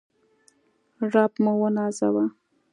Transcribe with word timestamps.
رب 1.13 1.31
موونازوه 1.43 2.25